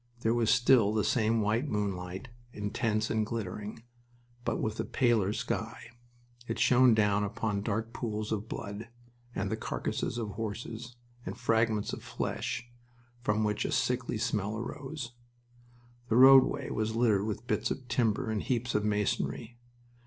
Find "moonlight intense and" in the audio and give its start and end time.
1.67-3.23